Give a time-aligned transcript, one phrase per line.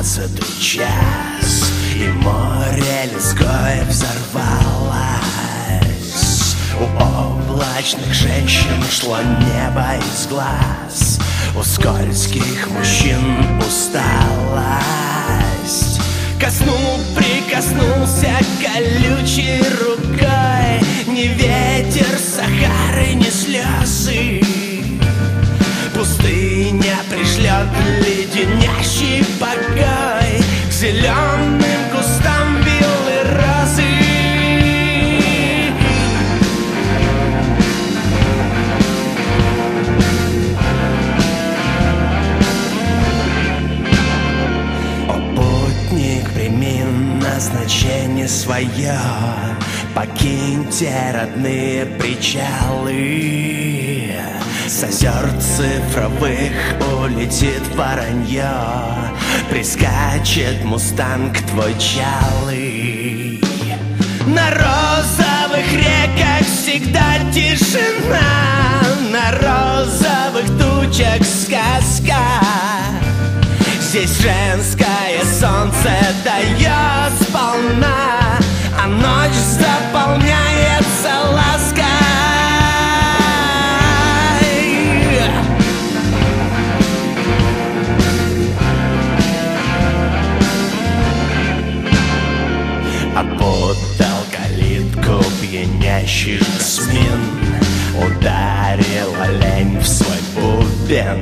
[0.00, 4.96] двенадцатый час И море людское взорвалось.
[6.78, 11.20] У облачных женщин шло небо из глаз
[11.54, 14.00] У скользких мужчин усталость.
[16.40, 21.59] Коснул, прикоснулся колючей рукой Не ветер
[29.38, 33.82] покой К зеленым кустам виллы розы.
[45.36, 46.82] Путник, прими
[47.22, 48.98] назначение свое
[49.94, 53.50] Покиньте родные причалы
[54.70, 56.52] С озер цифровых
[57.02, 58.52] улетит воронье
[59.50, 63.42] Прискачет мустанг твой чалый.
[64.26, 68.20] На розовых реках всегда тишина
[69.10, 72.14] На розовых тучах сказка.
[73.80, 74.89] Здесь женское
[95.60, 97.20] пьянящий жасмин
[97.96, 101.20] Ударила лень в свой бубен.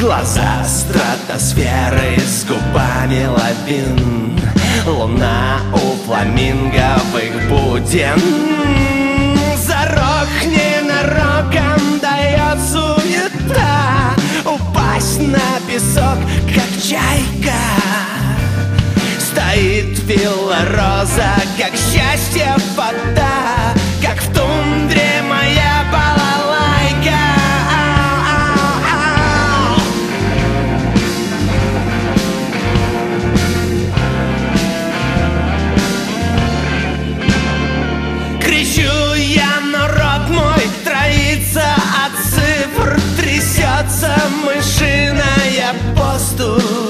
[0.00, 4.38] Глаза стратосферы с губами лавин
[4.86, 8.95] Луна у фламинговых буден
[21.66, 27.18] как счастье вода Как в тундре моя балалайка.
[38.40, 41.64] Кричу я, но рот мой троится
[42.04, 46.85] от цифр Трясется мышиная поступь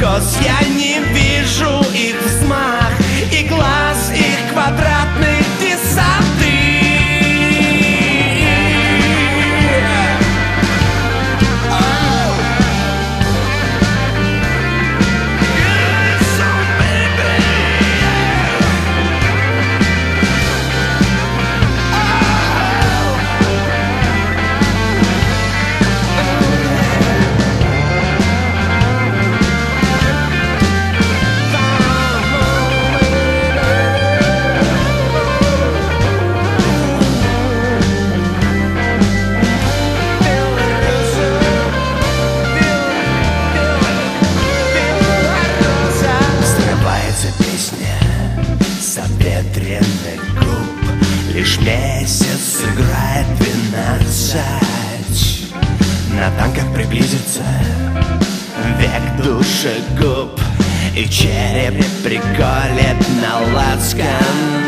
[0.00, 1.29] стрекоз, я не вижу
[54.30, 55.52] двенадцать
[56.14, 57.42] На танках приблизится
[58.78, 60.40] век душегуб
[60.94, 64.59] И череп приколет на лацкан